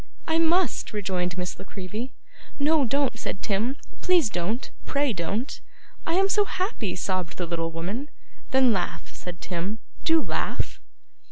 'I 0.27 0.39
must,' 0.39 0.93
rejoined 0.93 1.37
Miss 1.37 1.59
La 1.59 1.63
Creevy. 1.63 2.11
'No, 2.57 2.85
don't,' 2.85 3.19
said 3.19 3.43
Tim. 3.43 3.77
'Please 4.01 4.31
don't; 4.31 4.71
pray 4.87 5.13
don't.' 5.13 5.61
'I 6.07 6.13
am 6.15 6.27
so 6.27 6.43
happy!' 6.43 6.95
sobbed 6.95 7.37
the 7.37 7.45
little 7.45 7.69
woman. 7.69 8.09
'Then 8.49 8.73
laugh,' 8.73 9.13
said 9.13 9.39
Tim. 9.41 9.77
'Do 10.03 10.19
laugh. 10.23 10.79